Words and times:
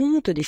Conte 0.00 0.30
des. 0.30 0.46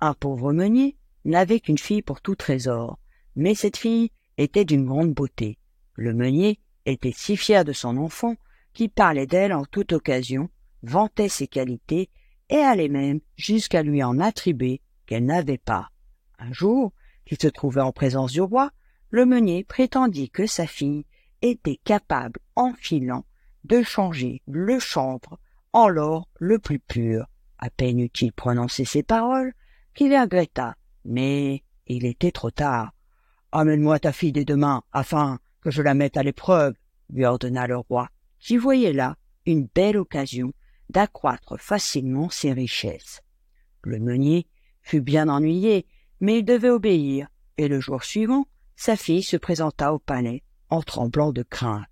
Un 0.00 0.14
pauvre 0.14 0.52
meunier 0.52 0.96
n'avait 1.24 1.60
qu'une 1.60 1.78
fille 1.78 2.02
pour 2.02 2.20
tout 2.20 2.34
trésor, 2.34 2.98
mais 3.36 3.54
cette 3.54 3.76
fille 3.76 4.10
était 4.38 4.64
d'une 4.64 4.86
grande 4.86 5.14
beauté. 5.14 5.56
Le 5.94 6.14
meunier 6.14 6.58
était 6.84 7.12
si 7.14 7.36
fier 7.36 7.64
de 7.64 7.72
son 7.72 7.96
enfant 7.96 8.34
qu'il 8.72 8.90
parlait 8.90 9.28
d'elle 9.28 9.52
en 9.52 9.64
toute 9.64 9.92
occasion, 9.92 10.50
vantait 10.82 11.28
ses 11.28 11.46
qualités 11.46 12.10
et 12.50 12.56
allait 12.56 12.88
même 12.88 13.20
jusqu'à 13.36 13.84
lui 13.84 14.02
en 14.02 14.18
attribuer 14.18 14.80
qu'elle 15.06 15.26
n'avait 15.26 15.58
pas. 15.58 15.90
Un 16.40 16.52
jour, 16.52 16.92
qu'il 17.24 17.40
se 17.40 17.46
trouvait 17.46 17.82
en 17.82 17.92
présence 17.92 18.32
du 18.32 18.40
roi, 18.40 18.72
le 19.10 19.26
meunier 19.26 19.62
prétendit 19.62 20.28
que 20.28 20.48
sa 20.48 20.66
fille 20.66 21.06
était 21.40 21.78
capable, 21.84 22.40
en 22.56 22.72
filant, 22.72 23.24
de 23.62 23.84
changer 23.84 24.42
le 24.48 24.80
chanvre 24.80 25.38
en 25.72 25.88
l'or 25.88 26.28
le 26.38 26.58
plus 26.58 26.78
pur. 26.78 27.26
À 27.58 27.70
peine 27.70 28.00
eut-il 28.00 28.32
prononcé 28.32 28.84
ces 28.84 29.02
paroles 29.02 29.52
qu'il 29.94 30.16
regretta, 30.16 30.76
mais 31.04 31.64
il 31.86 32.04
était 32.06 32.32
trop 32.32 32.50
tard. 32.50 32.92
Amène-moi 33.52 33.98
ta 33.98 34.12
fille 34.12 34.32
dès 34.32 34.44
demain, 34.44 34.82
afin 34.92 35.38
que 35.60 35.70
je 35.70 35.82
la 35.82 35.94
mette 35.94 36.16
à 36.16 36.22
l'épreuve, 36.22 36.74
lui 37.10 37.24
ordonna 37.24 37.66
le 37.66 37.76
roi, 37.76 38.08
qui 38.38 38.56
voyait 38.56 38.92
là 38.92 39.16
une 39.46 39.68
belle 39.74 39.98
occasion 39.98 40.52
d'accroître 40.90 41.60
facilement 41.60 42.30
ses 42.30 42.52
richesses. 42.52 43.20
Le 43.82 43.98
meunier 43.98 44.46
fut 44.82 45.00
bien 45.00 45.28
ennuyé, 45.28 45.86
mais 46.20 46.38
il 46.38 46.44
devait 46.44 46.70
obéir, 46.70 47.28
et 47.58 47.68
le 47.68 47.80
jour 47.80 48.02
suivant, 48.02 48.46
sa 48.76 48.96
fille 48.96 49.22
se 49.22 49.36
présenta 49.36 49.92
au 49.92 49.98
palais 49.98 50.42
en 50.70 50.82
tremblant 50.82 51.32
de 51.32 51.42
crainte. 51.42 51.86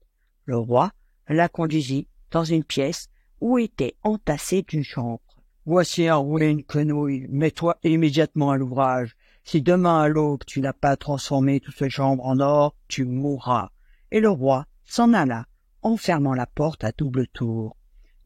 Le 0.44 0.56
roi 0.56 0.92
la 1.28 1.48
conduisit 1.48 2.08
dans 2.30 2.44
une 2.44 2.64
pièce 2.64 3.08
où 3.40 3.58
était 3.58 3.96
entassée 4.02 4.64
une 4.72 4.84
chambre. 4.84 5.20
Voici 5.66 6.08
un 6.08 6.20
une 6.38 6.64
quenouille, 6.64 7.26
mets-toi 7.28 7.78
immédiatement 7.82 8.50
à 8.50 8.56
l'ouvrage. 8.56 9.16
Si 9.44 9.62
demain 9.62 10.00
à 10.00 10.08
l'aube 10.08 10.44
tu 10.46 10.60
n'as 10.60 10.72
pas 10.72 10.96
transformé 10.96 11.60
toute 11.60 11.76
cette 11.76 11.90
chambre 11.90 12.24
en 12.24 12.40
or, 12.40 12.74
tu 12.88 13.04
mourras. 13.04 13.70
Et 14.10 14.20
le 14.20 14.30
roi 14.30 14.66
s'en 14.84 15.12
alla, 15.12 15.46
enfermant 15.82 16.34
la 16.34 16.46
porte 16.46 16.84
à 16.84 16.92
double 16.92 17.26
tour. 17.28 17.76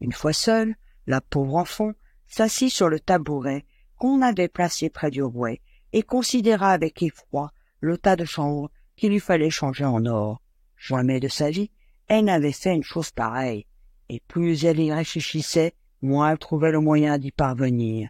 Une 0.01 0.11
fois 0.11 0.33
seule, 0.33 0.75
la 1.07 1.21
pauvre 1.21 1.55
enfant 1.55 1.91
s'assit 2.27 2.69
sur 2.69 2.89
le 2.89 2.99
tabouret 2.99 3.65
qu'on 3.97 4.21
avait 4.21 4.47
placé 4.47 4.89
près 4.89 5.11
du 5.11 5.23
rouet 5.23 5.61
et 5.93 6.03
considéra 6.03 6.71
avec 6.71 7.01
effroi 7.01 7.51
le 7.79 7.97
tas 7.97 8.15
de 8.15 8.25
chanvre 8.25 8.69
qu'il 8.95 9.11
lui 9.11 9.19
fallait 9.19 9.49
changer 9.49 9.85
en 9.85 10.05
or. 10.05 10.41
Jamais 10.77 11.19
de 11.19 11.27
sa 11.27 11.49
vie, 11.49 11.71
elle 12.07 12.25
n'avait 12.25 12.51
fait 12.51 12.75
une 12.75 12.83
chose 12.83 13.11
pareille, 13.11 13.65
et 14.09 14.21
plus 14.27 14.65
elle 14.65 14.79
y 14.79 14.91
réfléchissait, 14.91 15.73
moins 16.01 16.31
elle 16.31 16.37
trouvait 16.37 16.71
le 16.71 16.79
moyen 16.79 17.17
d'y 17.17 17.31
parvenir. 17.31 18.09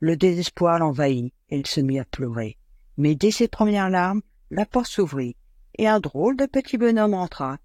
Le 0.00 0.16
désespoir 0.16 0.78
l'envahit, 0.78 1.32
et 1.48 1.58
elle 1.58 1.66
se 1.66 1.80
mit 1.80 1.98
à 1.98 2.04
pleurer. 2.04 2.58
Mais 2.96 3.14
dès 3.14 3.30
ses 3.30 3.48
premières 3.48 3.90
larmes, 3.90 4.22
la 4.50 4.66
porte 4.66 4.86
s'ouvrit, 4.86 5.36
et 5.78 5.88
un 5.88 6.00
drôle 6.00 6.36
de 6.36 6.46
petit 6.46 6.78
bonhomme 6.78 7.14
entra. 7.14 7.58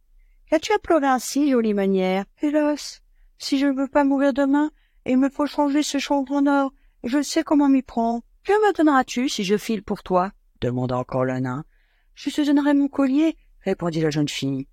Qu'as-tu 0.50 0.72
à 0.72 0.80
pleurer 0.80 1.08
ainsi, 1.08 1.52
jolie 1.52 1.73
manière? 1.73 2.25
Hélas, 2.42 3.02
si 3.38 3.59
je 3.59 3.66
ne 3.66 3.73
veux 3.73 3.88
pas 3.88 4.03
mourir 4.03 4.34
demain, 4.34 4.72
il 5.06 5.17
me 5.17 5.30
faut 5.30 5.45
changer 5.45 5.84
ce 5.84 5.97
chanvre 6.00 6.31
en 6.31 6.47
or, 6.47 6.73
et 7.03 7.09
je 7.09 7.22
sais 7.22 7.44
comment 7.44 7.69
m'y 7.69 7.81
prendre. 7.81 8.23
Que 8.44 8.53
me 8.53 8.73
donneras-tu 8.73 9.30
si 9.30 9.44
je 9.44 9.58
file 9.58 9.84
pour 9.84 10.03
toi? 10.03 10.31
demanda 10.62 10.97
encore 10.97 11.25
le 11.25 11.39
nain. 11.39 11.66
Je 12.16 12.30
te 12.30 12.45
donnerai 12.45 12.73
mon 12.73 12.88
collier, 12.88 13.38
répondit 13.64 14.02
la 14.02 14.09
jeune 14.09 14.30
fille. 14.30 14.67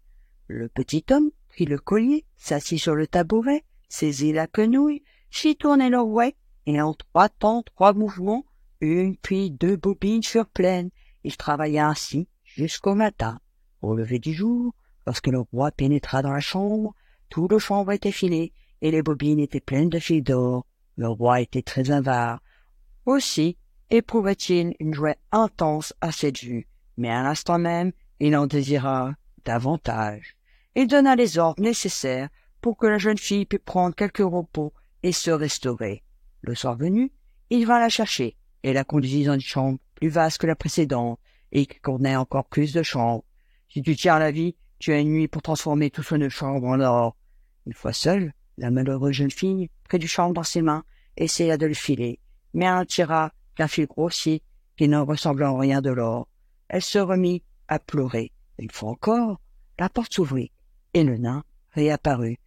Le 0.46 0.68
petit 0.68 1.05
homme 1.11 1.30
prit 1.55 1.66
le 1.66 1.78
collier, 1.78 2.24
s'assit 2.36 2.80
sur 2.80 2.97
le 2.97 3.06
tabouret, 3.06 3.62
saisit 3.88 4.33
la 4.33 4.48
quenouille, 4.48 5.05
fit 5.30 5.55
tourner 5.55 5.88
le 5.88 6.00
rouet, 6.00 6.34
et 6.66 6.80
en 6.80 6.94
trois 6.94 7.28
temps, 7.28 7.62
trois 7.62 7.92
mouvements, 7.92 8.44
une 8.80 9.16
puis 9.16 9.52
deux 9.52 9.77
bobines 9.77 10.24
furent 10.24 10.48
pleines. 10.48 10.91
Il 11.22 11.36
travailla 11.36 11.86
ainsi 11.86 12.27
jusqu'au 12.42 12.96
matin. 12.96 13.38
Au 13.83 13.95
lever 13.95 14.18
du 14.18 14.33
jour, 14.33 14.74
lorsque 15.06 15.29
le 15.29 15.39
roi 15.39 15.70
pénétra 15.70 16.23
dans 16.23 16.33
la 16.33 16.40
chambre, 16.40 16.92
tout 17.29 17.46
le 17.46 17.61
chambre 17.61 17.92
était 17.92 18.11
filé, 18.11 18.52
et 18.83 18.90
les 18.90 19.02
bobines 19.02 19.39
étaient 19.39 19.61
pleines 19.61 19.90
de 19.90 20.00
fils 20.00 20.24
d'or. 20.24 20.67
Le 20.96 21.08
roi 21.08 21.40
était 21.40 21.62
très 21.62 21.92
avare. 21.92 22.42
Aussi 23.06 23.56
éprouvait-il 23.90 24.74
une 24.80 24.92
joie 24.92 25.14
intense 25.30 25.95
à 26.00 26.11
cette 26.11 26.40
vue, 26.40 26.67
mais 26.96 27.11
à 27.11 27.23
l'instant 27.23 27.61
même, 27.61 27.92
il 28.18 28.36
en 28.36 28.48
désira 28.48 29.14
davantage. 29.45 30.36
Il 30.77 30.89
donna 30.89 31.14
les 31.14 31.39
ordres 31.39 31.62
nécessaires 31.62 32.29
pour 32.61 32.77
que 32.77 32.86
la 32.86 32.98
jeune 32.98 33.18
fille 33.18 33.46
pût 33.46 33.58
prendre 33.58 33.95
quelque 33.95 34.23
repos 34.23 34.73
et 35.02 35.12
se 35.12 35.30
restaurer. 35.30 36.02
Le 36.40 36.55
soir 36.55 36.77
venu, 36.77 37.12
il 37.51 37.67
vint 37.67 37.79
la 37.79 37.89
chercher 37.89 38.36
et 38.62 38.73
la 38.73 38.85
conduisit 38.85 39.24
dans 39.24 39.35
une 39.35 39.40
chambre 39.40 39.79
plus 39.95 40.08
vaste 40.08 40.39
que 40.39 40.46
la 40.46 40.57
précédente 40.57 41.20
et 41.52 41.67
qui 41.67 41.79
contenait 41.79 42.17
encore 42.17 42.46
plus 42.46 42.73
de 42.73 42.83
chambres. 42.83 43.24
Si 43.68 43.83
tu 43.83 43.95
tiens 43.95 44.18
la 44.18 44.30
vie, 44.30 44.57
tu 44.79 44.92
as 44.92 45.01
une 45.01 45.12
nuit 45.12 45.29
pour 45.29 45.42
transformer 45.42 45.90
tout 45.90 46.02
ce 46.02 46.29
chambre 46.29 46.67
en 46.67 46.80
or. 46.80 47.17
Une 47.67 47.73
fois 47.73 47.92
seule, 47.92 48.33
la 48.58 48.70
malheureuse 48.70 49.14
jeune 49.14 49.30
fille 49.30 49.70
prit 49.85 49.98
du 49.98 50.08
chanvre 50.08 50.35
dans 50.35 50.42
ses 50.42 50.62
mains, 50.62 50.85
essaya 51.17 51.56
de 51.56 51.67
le 51.67 51.74
filer, 51.74 52.18
mais 52.52 52.64
elle 52.64 52.74
en 52.74 52.85
tira 52.85 53.33
qu'un 53.55 53.68
fil 53.68 53.86
grossier 53.86 54.42
qui 54.77 54.89
ne 54.89 54.98
ressemblait 54.98 55.46
en 55.46 55.56
rien 55.56 55.80
de 55.80 55.91
l'or. 55.91 56.29
Elle 56.68 56.83
se 56.83 56.98
remit 56.98 57.42
à 57.68 57.79
pleurer. 57.79 58.33
Une 58.58 58.70
fois 58.70 58.91
encore, 58.91 59.41
la 59.79 59.89
porte 59.89 60.14
s'ouvrit, 60.14 60.52
et 60.94 61.05
le 61.05 61.18
nain 61.18 61.44
réapparut. 61.72 62.38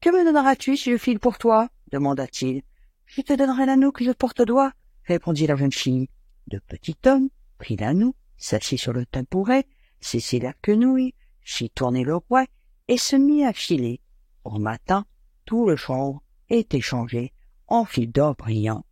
Que 0.00 0.10
me 0.10 0.24
donneras-tu 0.24 0.76
si 0.76 0.90
je 0.90 0.96
file 0.96 1.20
pour 1.20 1.38
toi? 1.38 1.68
demanda-t-il. 1.92 2.62
Je 3.06 3.20
te 3.22 3.32
donnerai 3.32 3.66
l'anneau 3.66 3.92
que 3.92 4.04
je 4.04 4.12
porte 4.12 4.40
au 4.40 4.44
doigt, 4.44 4.72
répondit 5.04 5.46
la 5.46 5.56
jeune 5.56 5.72
fille. 5.72 6.08
Le 6.50 6.60
petit 6.60 6.96
homme 7.06 7.28
prit 7.58 7.76
l'anneau, 7.76 8.14
s'assit 8.36 8.78
sur 8.78 8.92
le 8.92 9.04
tabouret, 9.04 9.66
saisit 10.00 10.40
la 10.40 10.52
quenouille, 10.54 11.14
fit 11.42 11.70
tourner 11.70 12.04
le 12.04 12.16
roi 12.16 12.46
et 12.88 12.96
se 12.96 13.16
mit 13.16 13.44
à 13.44 13.52
filer. 13.52 14.00
Au 14.44 14.58
matin, 14.58 15.04
tout 15.44 15.68
le 15.68 15.76
chanvre 15.76 16.22
était 16.48 16.80
changé 16.80 17.32
en 17.68 17.84
fil 17.84 18.10
d'or 18.10 18.34
brillant. 18.36 18.84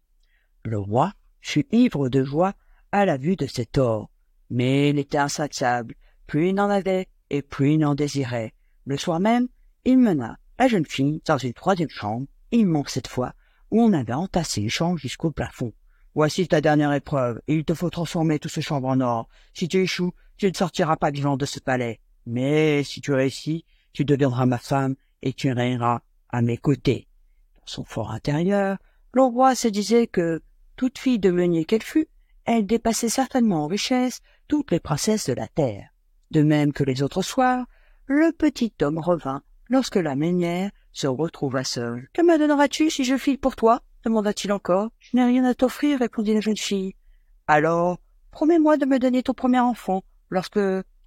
Le 0.64 0.78
roi 0.78 1.12
fut 1.40 1.66
ivre 1.72 2.08
de 2.08 2.24
joie 2.24 2.54
à 2.92 3.04
la 3.04 3.16
vue 3.16 3.36
de 3.36 3.46
cet 3.46 3.78
or, 3.78 4.10
mais 4.50 4.90
il 4.90 4.98
était 4.98 5.18
insatiable. 5.18 5.94
Plus 6.26 6.48
il 6.48 6.54
n'en 6.54 6.68
avait, 6.68 7.08
et 7.30 7.42
plus 7.42 7.74
il 7.74 7.78
n'en 7.78 7.94
désirait. 7.94 8.52
Le 8.88 8.96
soir 8.96 9.20
même, 9.20 9.48
il 9.84 9.98
mena 9.98 10.38
la 10.58 10.66
jeune 10.66 10.86
fille 10.86 11.20
dans 11.26 11.36
une 11.36 11.52
troisième 11.52 11.90
chambre, 11.90 12.26
immense 12.52 12.92
cette 12.92 13.06
fois, 13.06 13.34
où 13.70 13.82
on 13.82 13.92
avait 13.92 14.14
entassé 14.14 14.62
les 14.62 14.70
chambres 14.70 14.96
jusqu'au 14.96 15.30
plafond. 15.30 15.74
Voici 16.14 16.48
ta 16.48 16.62
dernière 16.62 16.94
épreuve, 16.94 17.38
et 17.48 17.54
il 17.56 17.66
te 17.66 17.74
faut 17.74 17.90
transformer 17.90 18.38
tout 18.38 18.48
ce 18.48 18.62
chambre 18.62 18.88
en 18.88 19.02
or. 19.02 19.28
Si 19.52 19.68
tu 19.68 19.76
échoues, 19.82 20.14
tu 20.38 20.48
ne 20.48 20.54
sortiras 20.54 20.96
pas 20.96 21.10
vivant 21.10 21.36
de 21.36 21.44
ce 21.44 21.60
palais. 21.60 22.00
Mais 22.24 22.82
si 22.82 23.02
tu 23.02 23.12
réussis, 23.12 23.66
tu 23.92 24.06
deviendras 24.06 24.46
ma 24.46 24.56
femme, 24.56 24.96
et 25.20 25.34
tu 25.34 25.52
régneras 25.52 26.00
à 26.30 26.40
mes 26.40 26.56
côtés. 26.56 27.08
Dans 27.56 27.66
son 27.66 27.84
fort 27.84 28.10
intérieur, 28.10 28.78
le 29.12 29.22
roi 29.22 29.54
se 29.54 29.68
disait 29.68 30.06
que, 30.06 30.40
toute 30.76 30.96
fille 30.96 31.18
de 31.18 31.30
meunier 31.30 31.66
qu'elle 31.66 31.82
fût, 31.82 32.08
elle 32.46 32.64
dépassait 32.64 33.10
certainement 33.10 33.64
en 33.64 33.66
richesse 33.66 34.20
toutes 34.48 34.70
les 34.70 34.80
princesses 34.80 35.26
de 35.28 35.34
la 35.34 35.46
terre. 35.46 35.90
De 36.30 36.42
même 36.42 36.72
que 36.72 36.84
les 36.84 37.02
autres 37.02 37.20
soirs, 37.20 37.66
le 38.08 38.32
petit 38.32 38.72
homme 38.80 38.98
revint 38.98 39.42
lorsque 39.68 39.96
la 39.96 40.16
meunière 40.16 40.70
se 40.92 41.06
retrouva 41.06 41.62
seule. 41.62 42.08
Que 42.14 42.22
me 42.22 42.38
donneras-tu 42.38 42.90
si 42.90 43.04
je 43.04 43.16
file 43.16 43.38
pour 43.38 43.54
toi? 43.54 43.82
demanda-t-il 44.04 44.50
encore. 44.52 44.90
Je 44.98 45.16
n'ai 45.16 45.24
rien 45.24 45.44
à 45.44 45.54
t'offrir, 45.54 45.98
répondit 45.98 46.32
la 46.32 46.40
jeune 46.40 46.56
fille. 46.56 46.94
Alors, 47.46 47.98
promets-moi 48.30 48.78
de 48.78 48.86
me 48.86 48.98
donner 48.98 49.22
ton 49.22 49.34
premier 49.34 49.60
enfant 49.60 50.02
lorsque 50.30 50.60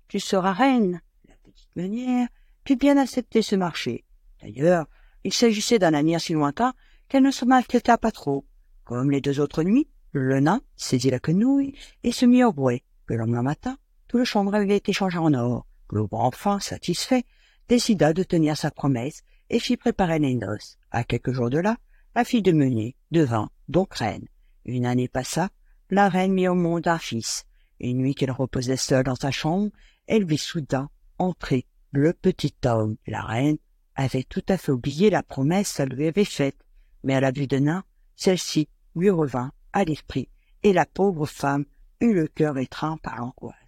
tu 0.08 0.20
seras 0.20 0.54
reine. 0.54 1.02
La 1.28 1.34
petite 1.44 1.76
meunière 1.76 2.28
put 2.64 2.76
bien 2.76 2.98
accepter 2.98 3.42
ce 3.42 3.56
marché. 3.56 4.06
D'ailleurs, 4.42 4.86
il 5.24 5.34
s'agissait 5.34 5.80
d'un 5.80 5.96
avenir 5.96 6.22
si 6.22 6.34
lointain 6.34 6.74
qu'elle 7.08 7.24
ne 7.24 7.32
se 7.32 7.46
m'inquiéta 7.46 7.98
pas 7.98 8.12
trop. 8.12 8.46
Comme 8.84 9.10
les 9.10 9.22
deux 9.22 9.40
autres 9.40 9.64
nuits, 9.64 9.88
le 10.12 10.40
nain 10.40 10.62
saisit 10.76 11.10
la 11.10 11.20
quenouille 11.20 11.74
et 12.04 12.12
se 12.12 12.26
mit 12.28 12.44
au 12.44 12.54
bruit. 12.54 12.84
Le 13.08 13.16
lendemain 13.16 13.42
matin, 13.42 13.78
tout 14.08 14.18
le 14.18 14.26
chambre 14.26 14.54
avait 14.54 14.78
été 14.78 14.94
changé 14.94 15.18
en 15.18 15.34
or. 15.34 15.66
Le 15.92 16.06
enfin, 16.12 16.60
satisfait, 16.60 17.26
décida 17.68 18.14
de 18.14 18.24
tenir 18.24 18.58
sa 18.58 18.72
promesse 18.72 19.24
et 19.50 19.60
fit 19.60 19.78
préparer 19.78 20.20
les 20.20 20.36
noces. 20.36 20.78
À 20.90 21.04
quelques 21.04 21.34
jours 21.34 21.50
de 21.50 21.60
là, 21.60 21.78
la 22.16 22.24
fille 22.24 22.42
de 22.42 22.52
meunier 22.52 22.96
devint 23.12 23.50
donc 23.68 23.94
reine. 23.96 24.26
Une 24.66 24.86
année 24.86 25.08
passa, 25.08 25.50
la 25.90 26.10
reine 26.10 26.34
mit 26.34 26.48
au 26.48 26.56
monde 26.56 26.88
un 26.88 26.98
fils. 26.98 27.46
Une 27.80 27.98
nuit 27.98 28.16
qu'elle 28.16 28.32
reposait 28.32 28.78
seule 28.78 29.04
dans 29.04 29.16
sa 29.16 29.32
chambre, 29.32 29.70
elle 30.08 30.26
vit 30.26 30.38
soudain 30.38 30.90
entrer 31.18 31.66
le 31.92 32.14
petit 32.14 32.56
homme. 32.66 32.96
La 33.08 33.22
reine 33.22 33.58
avait 33.96 34.24
tout 34.24 34.44
à 34.48 34.58
fait 34.58 34.72
oublié 34.72 35.10
la 35.10 35.24
promesse 35.24 35.74
qu'elle 35.74 35.90
lui 35.90 36.08
avait 36.08 36.26
faite, 36.26 36.58
mais 37.04 37.16
à 37.16 37.20
la 37.20 37.32
vue 37.32 37.48
de 37.48 37.58
nain, 37.58 37.84
celle-ci 38.16 38.70
lui 38.96 39.10
revint 39.10 39.52
à 39.74 39.84
l'esprit, 39.84 40.30
et 40.64 40.74
la 40.74 40.86
pauvre 40.86 41.26
femme 41.26 41.66
eut 42.02 42.14
le 42.14 42.28
cœur 42.28 42.58
étreint 42.58 42.98
par 42.98 43.18
l'angoisse. 43.18 43.61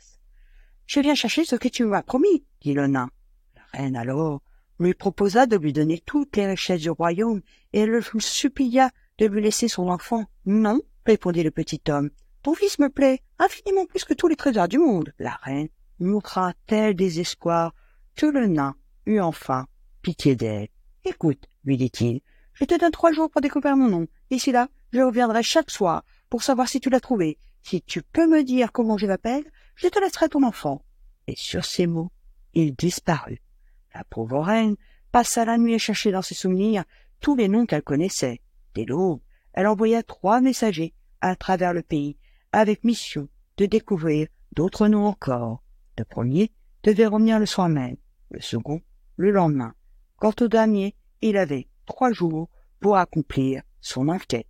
Je 0.86 1.00
viens 1.00 1.16
chercher 1.16 1.46
ce 1.46 1.56
que 1.56 1.68
tu 1.68 1.86
m'as 1.86 2.04
promis, 2.04 2.44
dit 2.62 2.74
le 2.74 2.88
nain. 2.88 3.10
La 3.56 3.80
reine 3.80 3.96
alors 3.96 4.42
lui 4.80 4.94
proposa 4.94 5.46
de 5.46 5.56
lui 5.56 5.72
donner 5.72 6.00
toutes 6.00 6.36
les 6.36 6.48
richesses 6.48 6.82
du 6.82 6.90
royaume, 6.90 7.42
et 7.72 7.86
le 7.86 8.02
supplia 8.20 8.90
de 9.18 9.28
lui 9.28 9.42
laisser 9.42 9.68
son 9.68 9.88
enfant 9.88 10.26
Non, 10.46 10.82
répondit 11.06 11.44
le 11.44 11.52
petit 11.52 11.82
homme. 11.90 12.10
Ton 12.42 12.54
fils 12.56 12.80
me 12.80 12.90
plaît 12.90 13.22
infiniment 13.40 13.86
plus 13.86 14.04
que 14.04 14.14
tous 14.14 14.28
les 14.28 14.36
trésors 14.36 14.68
du 14.68 14.78
monde. 14.78 15.14
La 15.20 15.40
reine 15.44 15.70
montra 16.00 16.54
tel 16.68 16.96
désespoir 16.96 17.74
que 18.16 18.26
le 18.26 18.48
nain 18.48 18.76
eut 19.06 19.20
enfin 19.20 19.68
pitié 20.02 20.36
d'elle. 20.36 20.68
Écoute, 21.06 21.48
lui 21.64 21.78
dit-il, 21.78 22.22
je 22.54 22.66
te 22.66 22.78
donne 22.78 22.92
trois 22.92 23.12
jours 23.12 23.30
pour 23.30 23.42
découvrir 23.42 23.78
mon 23.78 23.88
nom. 23.88 24.08
D'ici 24.30 24.52
là, 24.52 24.68
je 24.92 25.00
reviendrai 25.00 25.44
chaque 25.44 25.72
soir 25.72 26.04
pour 26.34 26.42
savoir 26.42 26.68
si 26.68 26.80
tu 26.80 26.90
l'as 26.90 27.00
trouvé. 27.00 27.38
Si 27.62 27.84
tu 27.84 28.02
peux 28.02 28.28
me 28.28 28.44
dire 28.44 28.72
comment 28.72 28.98
je 28.98 29.06
m'appelle, 29.06 29.44
je 29.76 29.88
te 29.88 30.00
laisserai 30.00 30.30
ton 30.30 30.42
enfant. 30.42 30.84
Et 31.28 31.36
sur 31.36 31.64
ces 31.64 31.86
mots, 31.86 32.12
il 32.56 32.74
disparut. 32.74 33.44
La 33.94 34.04
pauvre 34.04 34.40
reine 34.40 34.76
passa 35.12 35.46
la 35.46 35.60
nuit 35.60 35.76
à 35.76 35.78
chercher 35.78 36.12
dans 36.12 36.24
ses 36.24 36.34
souvenirs 36.34 36.86
tous 37.20 37.36
les 37.36 37.48
noms 37.48 37.68
qu'elle 37.68 37.84
connaissait. 37.84 38.42
Dès 38.74 38.86
l'aube, 38.86 39.22
elle 39.54 39.68
envoya 39.68 40.02
trois 40.02 40.42
messagers 40.42 40.96
à 41.22 41.36
travers 41.36 41.72
le 41.72 41.84
pays, 41.84 42.18
avec 42.52 42.84
mission 42.84 43.30
de 43.58 43.68
découvrir 43.68 44.28
d'autres 44.54 44.88
noms 44.88 45.06
encore. 45.06 45.62
Le 46.00 46.04
premier 46.04 46.52
devait 46.82 47.06
revenir 47.06 47.38
le 47.38 47.46
soir 47.46 47.70
même, 47.70 47.98
le 48.32 48.42
second 48.42 48.82
le 49.18 49.30
lendemain. 49.30 49.76
Quant 50.16 50.34
au 50.42 50.48
dernier, 50.48 50.96
il 51.22 51.38
avait 51.38 51.68
trois 51.86 52.12
jours 52.12 52.50
pour 52.80 52.98
accomplir 52.98 53.62
son 53.82 54.08
enquête. 54.08 54.48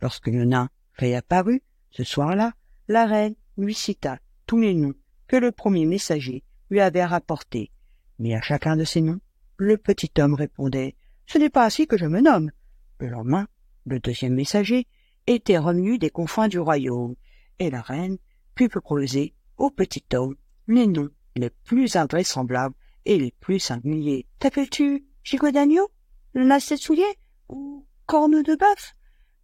Lorsque 0.00 0.26
le 0.26 0.44
nain 0.44 0.68
réapparut, 0.94 1.62
ce 1.90 2.04
soir-là, 2.04 2.52
la 2.88 3.06
reine 3.06 3.34
lui 3.56 3.74
cita 3.74 4.18
tous 4.46 4.60
les 4.60 4.74
noms 4.74 4.94
que 5.28 5.36
le 5.36 5.52
premier 5.52 5.86
messager 5.86 6.42
lui 6.70 6.80
avait 6.80 7.04
rapportés. 7.04 7.70
Mais 8.18 8.34
à 8.34 8.40
chacun 8.40 8.76
de 8.76 8.84
ces 8.84 9.00
noms, 9.00 9.20
le 9.56 9.76
petit 9.76 10.10
homme 10.18 10.34
répondait 10.34 10.96
Ce 11.26 11.38
n'est 11.38 11.50
pas 11.50 11.64
ainsi 11.64 11.86
que 11.86 11.96
je 11.96 12.06
me 12.06 12.20
nomme. 12.20 12.50
Le 12.98 13.08
lendemain, 13.08 13.46
le 13.86 14.00
deuxième 14.00 14.34
messager 14.34 14.86
était 15.26 15.58
revenu 15.58 15.98
des 15.98 16.10
confins 16.10 16.48
du 16.48 16.58
royaume, 16.58 17.14
et 17.58 17.70
la 17.70 17.80
reine 17.80 18.18
put 18.54 18.68
proposer 18.68 19.34
au 19.56 19.70
petit 19.70 20.04
homme 20.14 20.36
les 20.68 20.86
noms 20.86 21.10
les 21.36 21.50
plus 21.50 21.96
invraisemblables 21.96 22.74
et 23.04 23.18
les 23.18 23.32
plus 23.40 23.58
singuliers. 23.58 24.26
T'appelles-tu 24.38 25.04
gigot 25.24 25.50
d'agneau, 25.50 25.88
lacet 26.34 26.76
de 26.76 26.80
soulier 26.80 27.18
ou 27.48 27.86
corne 28.06 28.42
de 28.42 28.54
bœuf 28.56 28.94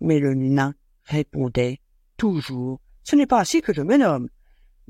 Mais 0.01 0.19
le 0.19 0.35
nain 0.35 0.75
répondait 1.09 1.81
toujours 2.17 2.81
Ce 3.03 3.17
n'est 3.17 3.27
pas 3.27 3.41
ainsi 3.41 3.63
que 3.63 3.73
je 3.73 3.83
me 3.83 3.97
nomme. 3.97 4.29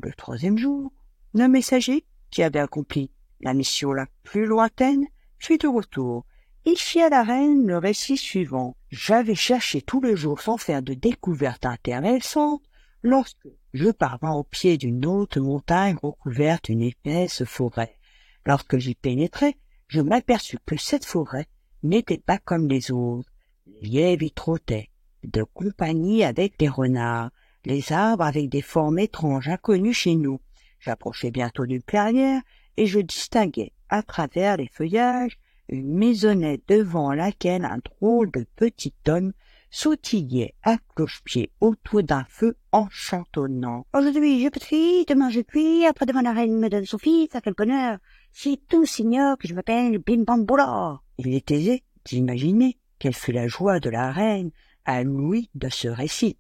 Le 0.03 0.13
troisième 0.13 0.59
jour, 0.59 0.93
le 1.35 1.49
messager, 1.49 2.05
qui 2.31 2.43
avait 2.43 2.59
accompli 2.59 3.11
la 3.41 3.55
mission 3.55 3.93
la 3.93 4.07
plus 4.25 4.47
lointaine, 4.47 5.07
fut 5.39 5.59
de 5.59 5.69
retour. 5.69 6.25
Il 6.65 6.77
fit 6.77 7.01
à 7.01 7.09
la 7.09 7.23
reine 7.23 7.67
le 7.67 7.79
récit 7.79 8.17
suivant. 8.17 8.77
J'avais 8.91 9.35
cherché 9.35 9.81
tous 9.81 10.01
les 10.01 10.17
jours 10.17 10.41
sans 10.41 10.59
faire 10.59 10.83
de 10.83 10.95
découvertes 10.95 11.67
intéressantes 11.67 12.63
lorsque 13.03 13.49
je 13.73 13.91
parvins 13.91 14.33
au 14.33 14.45
pied 14.45 14.77
d'une 14.77 15.07
haute 15.07 15.37
montagne 15.37 15.97
recouverte 16.03 16.67
d'une 16.67 16.83
épaisse 16.83 17.45
forêt. 17.45 17.97
Lorsque 18.45 18.79
j'y 18.79 18.95
pénétrai, 18.95 19.57
je 19.87 20.01
m'aperçus 20.01 20.59
que 20.67 20.77
cette 20.77 21.05
forêt 21.05 21.47
n'était 21.83 22.19
pas 22.19 22.39
comme 22.39 22.69
les 22.69 22.91
autres. 22.91 23.31
Les 23.67 23.89
lièvres 23.89 24.23
y 24.23 24.31
trottaient, 24.31 24.91
de 25.25 25.43
compagnie 25.43 26.25
avec 26.25 26.59
des 26.59 26.69
renards, 26.69 27.31
les 27.65 27.93
arbres 27.93 28.25
avec 28.25 28.49
des 28.49 28.63
formes 28.63 28.99
étranges 28.99 29.49
inconnues 29.49 29.95
chez 29.95 30.15
nous. 30.15 30.41
J'approchai 30.81 31.31
bientôt 31.31 31.67
d'une 31.67 31.83
clairière 31.83 32.41
et 32.77 32.87
je 32.87 33.01
distinguai, 33.01 33.73
à 33.89 34.03
travers 34.03 34.57
les 34.57 34.69
feuillages, 34.69 35.39
une 35.69 35.95
maisonnette 35.95 36.63
devant 36.69 37.13
laquelle 37.13 37.65
un 37.65 37.79
drôle 37.79 38.31
de 38.31 38.47
petit 38.57 38.95
homme 39.07 39.33
sautillait 39.71 40.55
à 40.63 40.79
cloche-pied 40.95 41.51
autour 41.61 42.03
d'un 42.03 42.25
feu 42.29 42.57
enchantonnant. 42.73 43.87
Aujourd'hui 43.93 44.43
je 44.43 44.49
prie, 44.49 45.05
demain 45.07 45.29
je 45.31 45.41
puis, 45.41 45.85
après-demain 45.85 46.23
la 46.23 46.33
reine 46.33 46.59
me 46.59 46.71
donne 46.71 46.87
son 46.87 46.99
fils, 46.99 47.35
à 47.35 47.41
quel 47.41 47.55
bonheur. 47.55 47.99
C'est 48.33 48.59
tout 48.69 48.87
signor 48.87 49.37
que 49.37 49.49
je 49.49 49.55
m'appelle 49.55 49.99
Bim 49.99 50.25
Bam 50.25 50.47
Il 51.19 51.35
est 51.35 51.51
aisé 51.51 51.83
d'imaginer 52.05 52.79
quelle 52.99 53.15
fut 53.15 53.33
la 53.33 53.47
joie 53.47 53.81
de 53.81 53.91
la 53.91 54.11
reine 54.11 54.51
à 54.89 55.05
l'ouïe 55.05 55.51
de 55.55 55.69
ce 55.69 55.87
récit. 55.87 56.39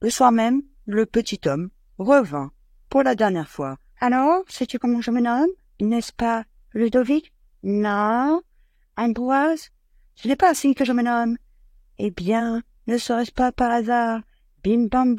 Le 0.00 0.08
soir 0.08 0.32
même, 0.32 0.62
le 0.86 1.04
petit 1.04 1.38
homme 1.44 1.68
revint 1.98 2.50
pour 2.88 3.02
la 3.02 3.14
dernière 3.14 3.50
fois. 3.50 3.76
Alors, 4.00 4.42
sais-tu 4.48 4.78
comment 4.78 5.02
je 5.02 5.10
me 5.10 5.20
nomme? 5.20 5.50
N'est-ce 5.82 6.14
pas 6.14 6.44
Ludovic? 6.72 7.30
Non. 7.62 8.40
Ambroise? 8.96 9.68
Ce 10.14 10.26
n'est 10.26 10.36
pas 10.36 10.50
ainsi 10.50 10.74
que 10.74 10.86
je 10.86 10.92
me 10.92 11.02
nomme. 11.02 11.36
Eh 11.98 12.10
bien, 12.10 12.62
ne 12.86 12.96
serait-ce 12.96 13.32
pas 13.32 13.52
par 13.52 13.70
hasard 13.70 14.22
Bim 14.64 14.86
Bam 14.90 15.14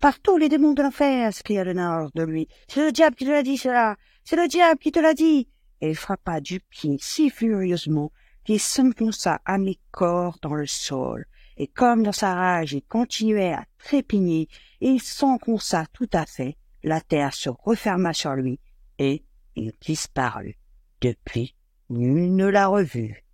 Partout 0.00 0.38
les 0.38 0.48
démons 0.48 0.72
de 0.72 0.82
l'enfer 0.82 1.32
s'écria 1.32 1.62
le 1.62 1.74
nord 1.74 2.10
de 2.16 2.24
lui. 2.24 2.48
C'est 2.66 2.84
le 2.84 2.90
diable 2.90 3.14
qui 3.14 3.24
te 3.24 3.30
l'a 3.30 3.44
dit 3.44 3.56
cela 3.56 3.96
C'est 4.24 4.34
le 4.34 4.48
diable 4.48 4.80
qui 4.80 4.90
te 4.90 4.98
l'a 4.98 5.14
dit 5.14 5.48
Et 5.80 5.90
il 5.90 5.96
frappa 5.96 6.40
du 6.40 6.58
pied 6.58 6.96
si 6.98 7.30
furieusement 7.30 8.10
qu'il 8.44 8.58
s'enfonça 8.58 9.40
à 9.44 9.58
mi-corps 9.58 10.38
dans 10.42 10.54
le 10.54 10.66
sol 10.66 11.24
comme 11.68 12.02
dans 12.02 12.12
sa 12.12 12.34
rage 12.34 12.72
il 12.72 12.82
continuait 12.82 13.52
à 13.52 13.64
trépigner, 13.78 14.48
il 14.80 15.00
s'enfonça 15.00 15.86
tout 15.92 16.08
à 16.12 16.26
fait, 16.26 16.56
la 16.82 17.00
terre 17.00 17.34
se 17.34 17.50
referma 17.50 18.12
sur 18.12 18.34
lui, 18.34 18.58
et 18.98 19.24
il 19.56 19.72
disparut. 19.80 20.58
Depuis, 21.00 21.54
nul 21.90 22.34
ne 22.34 22.46
l'a 22.46 22.68
revu. 22.68 23.24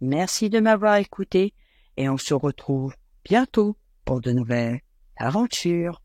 Merci 0.00 0.50
de 0.50 0.60
m'avoir 0.60 0.96
écouté, 0.96 1.54
et 1.96 2.08
on 2.08 2.16
se 2.16 2.34
retrouve 2.34 2.94
bientôt 3.24 3.76
pour 4.04 4.20
de 4.20 4.32
nouvelles 4.32 4.80
aventures. 5.16 6.00